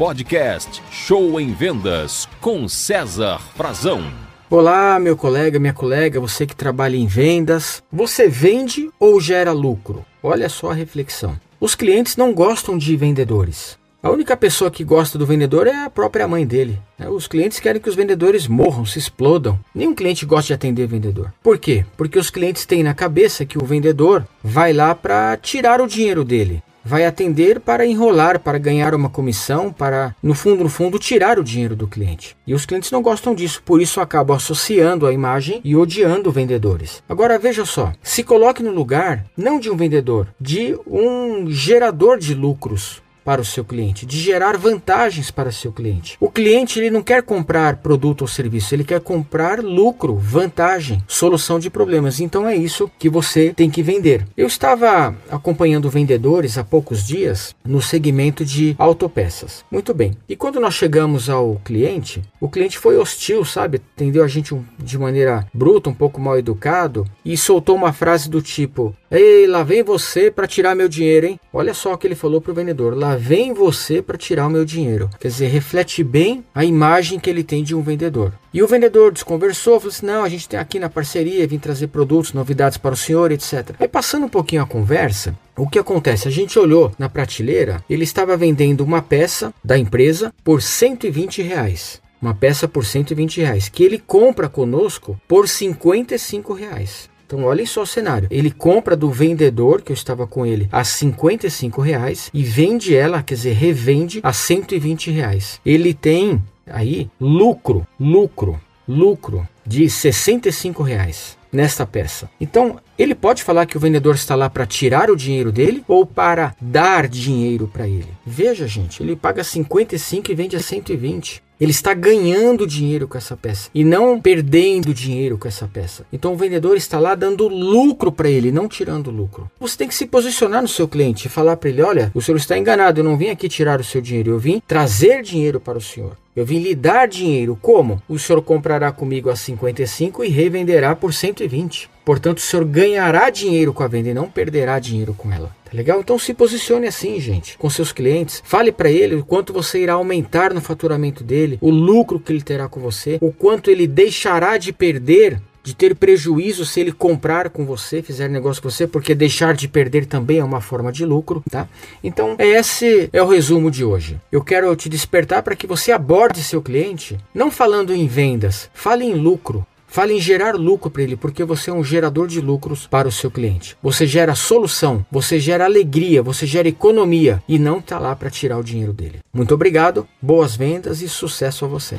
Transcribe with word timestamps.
podcast 0.00 0.82
Show 0.90 1.38
em 1.38 1.52
Vendas 1.52 2.26
com 2.40 2.66
César 2.66 3.38
Frazão. 3.54 4.10
Olá, 4.48 4.98
meu 4.98 5.14
colega, 5.14 5.58
minha 5.58 5.74
colega, 5.74 6.18
você 6.18 6.46
que 6.46 6.56
trabalha 6.56 6.96
em 6.96 7.06
vendas. 7.06 7.82
Você 7.92 8.26
vende 8.26 8.88
ou 8.98 9.20
gera 9.20 9.52
lucro? 9.52 10.02
Olha 10.22 10.48
só 10.48 10.70
a 10.70 10.74
reflexão. 10.74 11.38
Os 11.60 11.74
clientes 11.74 12.16
não 12.16 12.32
gostam 12.32 12.78
de 12.78 12.96
vendedores. 12.96 13.78
A 14.02 14.10
única 14.10 14.34
pessoa 14.38 14.70
que 14.70 14.82
gosta 14.82 15.18
do 15.18 15.26
vendedor 15.26 15.66
é 15.66 15.84
a 15.84 15.90
própria 15.90 16.26
mãe 16.26 16.46
dele. 16.46 16.80
Né? 16.98 17.06
Os 17.06 17.26
clientes 17.26 17.60
querem 17.60 17.78
que 17.78 17.90
os 17.90 17.94
vendedores 17.94 18.48
morram, 18.48 18.86
se 18.86 18.98
explodam. 18.98 19.60
Nenhum 19.74 19.94
cliente 19.94 20.24
gosta 20.24 20.46
de 20.46 20.54
atender 20.54 20.86
vendedor. 20.86 21.30
Por 21.42 21.58
quê? 21.58 21.84
Porque 21.98 22.18
os 22.18 22.30
clientes 22.30 22.64
têm 22.64 22.82
na 22.82 22.94
cabeça 22.94 23.44
que 23.44 23.58
o 23.58 23.66
vendedor 23.66 24.26
vai 24.42 24.72
lá 24.72 24.94
para 24.94 25.36
tirar 25.36 25.78
o 25.78 25.86
dinheiro 25.86 26.24
dele 26.24 26.62
vai 26.90 27.06
atender 27.06 27.60
para 27.60 27.86
enrolar, 27.86 28.40
para 28.40 28.58
ganhar 28.58 28.96
uma 28.96 29.08
comissão, 29.08 29.72
para, 29.72 30.12
no 30.20 30.34
fundo, 30.34 30.64
no 30.64 30.68
fundo, 30.68 30.98
tirar 30.98 31.38
o 31.38 31.44
dinheiro 31.44 31.76
do 31.76 31.86
cliente. 31.86 32.36
E 32.44 32.52
os 32.52 32.66
clientes 32.66 32.90
não 32.90 33.00
gostam 33.00 33.32
disso, 33.32 33.62
por 33.64 33.80
isso 33.80 34.00
acabam 34.00 34.36
associando 34.36 35.06
a 35.06 35.12
imagem 35.12 35.60
e 35.62 35.76
odiando 35.76 36.32
vendedores. 36.32 37.00
Agora 37.08 37.38
veja 37.38 37.64
só, 37.64 37.92
se 38.02 38.24
coloque 38.24 38.60
no 38.60 38.72
lugar 38.72 39.24
não 39.36 39.60
de 39.60 39.70
um 39.70 39.76
vendedor, 39.76 40.26
de 40.40 40.76
um 40.84 41.48
gerador 41.48 42.18
de 42.18 42.34
lucros 42.34 43.00
para 43.24 43.40
o 43.40 43.44
seu 43.44 43.64
cliente, 43.64 44.06
de 44.06 44.18
gerar 44.18 44.56
vantagens 44.56 45.30
para 45.30 45.48
o 45.48 45.52
seu 45.52 45.72
cliente. 45.72 46.16
O 46.20 46.30
cliente 46.30 46.78
ele 46.78 46.90
não 46.90 47.02
quer 47.02 47.22
comprar 47.22 47.76
produto 47.76 48.22
ou 48.22 48.28
serviço, 48.28 48.74
ele 48.74 48.84
quer 48.84 49.00
comprar 49.00 49.60
lucro, 49.60 50.16
vantagem, 50.16 51.02
solução 51.06 51.58
de 51.58 51.70
problemas. 51.70 52.20
Então 52.20 52.46
é 52.46 52.56
isso 52.56 52.90
que 52.98 53.08
você 53.08 53.52
tem 53.54 53.70
que 53.70 53.82
vender. 53.82 54.26
Eu 54.36 54.46
estava 54.46 55.14
acompanhando 55.30 55.90
vendedores 55.90 56.58
há 56.58 56.64
poucos 56.64 57.06
dias 57.06 57.54
no 57.64 57.80
segmento 57.80 58.44
de 58.44 58.74
autopeças. 58.78 59.64
Muito 59.70 59.92
bem. 59.94 60.16
E 60.28 60.36
quando 60.36 60.60
nós 60.60 60.74
chegamos 60.74 61.28
ao 61.28 61.60
cliente, 61.64 62.22
o 62.40 62.48
cliente 62.48 62.78
foi 62.78 62.96
hostil, 62.96 63.44
sabe? 63.44 63.80
Atendeu 63.94 64.24
a 64.24 64.28
gente 64.28 64.54
de 64.78 64.98
maneira 64.98 65.46
bruta, 65.52 65.90
um 65.90 65.94
pouco 65.94 66.20
mal 66.20 66.38
educado 66.38 67.06
e 67.24 67.36
soltou 67.36 67.76
uma 67.76 67.92
frase 67.92 68.28
do 68.28 68.40
tipo: 68.40 68.94
Ei, 69.10 69.46
lá 69.46 69.62
vem 69.62 69.82
você 69.82 70.30
para 70.30 70.46
tirar 70.46 70.74
meu 70.74 70.88
dinheiro, 70.88 71.26
hein? 71.26 71.40
Olha 71.52 71.74
só 71.74 71.92
o 71.92 71.98
que 71.98 72.06
ele 72.06 72.14
falou 72.14 72.40
para 72.40 72.52
o 72.52 72.54
vendedor: 72.54 72.96
lá 72.96 73.09
vem 73.16 73.52
você 73.52 74.00
para 74.02 74.18
tirar 74.18 74.46
o 74.46 74.50
meu 74.50 74.64
dinheiro. 74.64 75.08
Quer 75.18 75.28
dizer, 75.28 75.48
reflete 75.48 76.02
bem 76.02 76.44
a 76.54 76.64
imagem 76.64 77.18
que 77.18 77.28
ele 77.28 77.44
tem 77.44 77.62
de 77.62 77.74
um 77.74 77.82
vendedor. 77.82 78.32
E 78.52 78.62
o 78.62 78.66
vendedor 78.66 79.12
desconversou, 79.12 79.78
falou 79.78 79.94
assim: 79.94 80.06
não, 80.06 80.24
a 80.24 80.28
gente 80.28 80.48
tem 80.48 80.58
aqui 80.58 80.78
na 80.78 80.88
parceria, 80.88 81.46
vim 81.46 81.58
trazer 81.58 81.86
produtos, 81.88 82.32
novidades 82.32 82.78
para 82.78 82.94
o 82.94 82.96
senhor, 82.96 83.30
etc. 83.30 83.74
Aí 83.78 83.88
passando 83.88 84.26
um 84.26 84.28
pouquinho 84.28 84.62
a 84.62 84.66
conversa, 84.66 85.36
o 85.56 85.68
que 85.68 85.78
acontece? 85.78 86.26
A 86.26 86.30
gente 86.30 86.58
olhou 86.58 86.92
na 86.98 87.08
prateleira, 87.08 87.84
ele 87.88 88.04
estava 88.04 88.36
vendendo 88.36 88.82
uma 88.82 89.02
peça 89.02 89.52
da 89.62 89.78
empresa 89.78 90.32
por 90.42 90.62
120 90.62 91.42
reais. 91.42 92.00
Uma 92.20 92.34
peça 92.34 92.68
por 92.68 92.84
120 92.84 93.40
reais, 93.40 93.68
que 93.68 93.82
ele 93.82 93.98
compra 93.98 94.48
conosco 94.48 95.18
por 95.26 95.48
55 95.48 96.52
reais. 96.52 97.08
Então, 97.30 97.44
olhem 97.44 97.64
só 97.64 97.82
o 97.82 97.86
cenário. 97.86 98.26
Ele 98.28 98.50
compra 98.50 98.96
do 98.96 99.08
vendedor, 99.08 99.82
que 99.82 99.92
eu 99.92 99.94
estava 99.94 100.26
com 100.26 100.44
ele, 100.44 100.68
a 100.72 100.82
55 100.82 101.80
reais 101.80 102.28
e 102.34 102.42
vende 102.42 102.96
ela, 102.96 103.22
quer 103.22 103.34
dizer, 103.34 103.52
revende 103.52 104.18
a 104.20 104.32
120 104.32 105.12
reais. 105.12 105.60
Ele 105.64 105.94
tem 105.94 106.42
aí 106.66 107.08
lucro, 107.20 107.86
lucro, 108.00 108.60
lucro 108.88 109.48
de 109.64 109.88
65 109.88 110.82
reais 110.82 111.38
nesta 111.52 111.86
peça. 111.86 112.30
Então, 112.40 112.78
ele 112.98 113.14
pode 113.14 113.42
falar 113.42 113.66
que 113.66 113.76
o 113.76 113.80
vendedor 113.80 114.14
está 114.14 114.34
lá 114.34 114.48
para 114.50 114.66
tirar 114.66 115.10
o 115.10 115.16
dinheiro 115.16 115.50
dele 115.50 115.82
ou 115.88 116.04
para 116.04 116.54
dar 116.60 117.08
dinheiro 117.08 117.68
para 117.72 117.88
ele. 117.88 118.08
Veja, 118.24 118.66
gente, 118.66 119.02
ele 119.02 119.16
paga 119.16 119.42
55 119.42 120.30
e 120.30 120.34
vende 120.34 120.56
a 120.56 120.60
120. 120.60 121.42
Ele 121.60 121.72
está 121.72 121.92
ganhando 121.92 122.66
dinheiro 122.66 123.06
com 123.06 123.18
essa 123.18 123.36
peça 123.36 123.68
e 123.74 123.84
não 123.84 124.18
perdendo 124.18 124.94
dinheiro 124.94 125.36
com 125.36 125.46
essa 125.46 125.68
peça. 125.68 126.06
Então 126.10 126.32
o 126.32 126.36
vendedor 126.36 126.74
está 126.74 126.98
lá 126.98 127.14
dando 127.14 127.46
lucro 127.48 128.10
para 128.10 128.30
ele, 128.30 128.50
não 128.50 128.66
tirando 128.66 129.10
lucro. 129.10 129.50
Você 129.60 129.76
tem 129.76 129.86
que 129.86 129.94
se 129.94 130.06
posicionar 130.06 130.62
no 130.62 130.68
seu 130.68 130.88
cliente 130.88 131.26
e 131.26 131.30
falar 131.30 131.58
para 131.58 131.68
ele: 131.68 131.82
olha, 131.82 132.10
o 132.14 132.22
senhor 132.22 132.38
está 132.38 132.56
enganado, 132.56 133.00
eu 133.00 133.04
não 133.04 133.18
vim 133.18 133.28
aqui 133.28 133.46
tirar 133.46 133.78
o 133.78 133.84
seu 133.84 134.00
dinheiro, 134.00 134.30
eu 134.30 134.38
vim 134.38 134.62
trazer 134.66 135.22
dinheiro 135.22 135.60
para 135.60 135.76
o 135.76 135.82
senhor. 135.82 136.16
Eu 136.40 136.46
vim 136.46 136.58
lhe 136.58 136.74
dar 136.74 137.06
dinheiro. 137.06 137.54
Como? 137.60 138.02
O 138.08 138.18
senhor 138.18 138.40
comprará 138.40 138.90
comigo 138.90 139.28
a 139.28 139.36
55 139.36 140.24
e 140.24 140.28
revenderá 140.28 140.96
por 140.96 141.12
120. 141.12 141.90
Portanto, 142.02 142.38
o 142.38 142.40
senhor 142.40 142.64
ganhará 142.64 143.28
dinheiro 143.28 143.74
com 143.74 143.82
a 143.82 143.86
venda 143.86 144.08
e 144.08 144.14
não 144.14 144.30
perderá 144.30 144.78
dinheiro 144.78 145.12
com 145.12 145.30
ela. 145.30 145.54
Tá 145.66 145.76
legal? 145.76 146.00
Então 146.00 146.18
se 146.18 146.32
posicione 146.32 146.86
assim, 146.86 147.20
gente, 147.20 147.58
com 147.58 147.68
seus 147.68 147.92
clientes. 147.92 148.42
Fale 148.42 148.72
para 148.72 148.90
ele 148.90 149.16
o 149.16 149.24
quanto 149.24 149.52
você 149.52 149.82
irá 149.82 149.92
aumentar 149.92 150.54
no 150.54 150.62
faturamento 150.62 151.22
dele, 151.22 151.58
o 151.60 151.68
lucro 151.68 152.18
que 152.18 152.32
ele 152.32 152.40
terá 152.40 152.68
com 152.68 152.80
você, 152.80 153.18
o 153.20 153.30
quanto 153.30 153.70
ele 153.70 153.86
deixará 153.86 154.56
de 154.56 154.72
perder 154.72 155.42
de 155.70 155.76
ter 155.76 155.94
prejuízo 155.94 156.66
se 156.66 156.80
ele 156.80 156.90
comprar 156.90 157.48
com 157.50 157.64
você, 157.64 158.02
fizer 158.02 158.28
negócio 158.28 158.60
com 158.60 158.68
você, 158.68 158.86
porque 158.86 159.14
deixar 159.14 159.54
de 159.54 159.68
perder 159.68 160.04
também 160.06 160.38
é 160.38 160.44
uma 160.44 160.60
forma 160.60 160.90
de 160.90 161.04
lucro, 161.04 161.42
tá? 161.48 161.68
Então, 162.02 162.34
esse 162.38 163.08
é 163.12 163.22
o 163.22 163.28
resumo 163.28 163.70
de 163.70 163.84
hoje. 163.84 164.20
Eu 164.32 164.42
quero 164.42 164.74
te 164.74 164.88
despertar 164.88 165.42
para 165.42 165.54
que 165.54 165.66
você 165.66 165.92
aborde 165.92 166.42
seu 166.42 166.60
cliente, 166.60 167.16
não 167.32 167.50
falando 167.50 167.94
em 167.94 168.06
vendas, 168.06 168.68
fale 168.74 169.04
em 169.04 169.14
lucro. 169.14 169.64
Fale 169.86 170.12
em 170.12 170.20
gerar 170.20 170.54
lucro 170.54 170.88
para 170.88 171.02
ele, 171.02 171.16
porque 171.16 171.42
você 171.42 171.68
é 171.68 171.72
um 171.72 171.82
gerador 171.82 172.28
de 172.28 172.40
lucros 172.40 172.86
para 172.86 173.08
o 173.08 173.12
seu 173.12 173.28
cliente. 173.28 173.76
Você 173.82 174.06
gera 174.06 174.36
solução, 174.36 175.04
você 175.10 175.40
gera 175.40 175.64
alegria, 175.64 176.22
você 176.22 176.46
gera 176.46 176.68
economia 176.68 177.42
e 177.48 177.58
não 177.58 177.78
está 177.78 177.98
lá 177.98 178.14
para 178.14 178.30
tirar 178.30 178.56
o 178.56 178.62
dinheiro 178.62 178.92
dele. 178.92 179.18
Muito 179.34 179.52
obrigado, 179.52 180.06
boas 180.22 180.54
vendas 180.54 181.02
e 181.02 181.08
sucesso 181.08 181.64
a 181.64 181.68
você. 181.68 181.98